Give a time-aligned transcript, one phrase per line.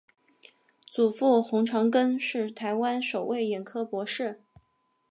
[0.91, 4.41] 祖父洪长庚是台湾首位眼科博士。